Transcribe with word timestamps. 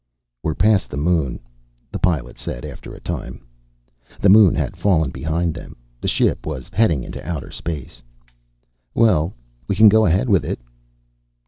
"We're 0.41 0.55
past 0.55 0.89
the 0.89 0.97
moon," 0.97 1.39
the 1.91 1.99
Pilot 1.99 2.39
said, 2.39 2.65
after 2.65 2.95
a 2.95 2.99
time. 2.99 3.45
The 4.19 4.29
moon 4.33 4.55
had 4.55 4.75
fallen 4.75 5.11
behind 5.11 5.53
them; 5.53 5.75
the 5.99 6.07
ship 6.07 6.43
was 6.43 6.71
heading 6.73 7.03
into 7.03 7.23
outer 7.23 7.51
space. 7.51 8.01
"Well, 8.95 9.35
we 9.67 9.75
can 9.75 9.89
go 9.89 10.07
ahead 10.07 10.27
with 10.27 10.43
it." 10.43 10.59